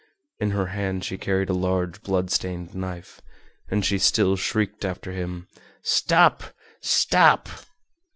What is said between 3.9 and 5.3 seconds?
still shrieked after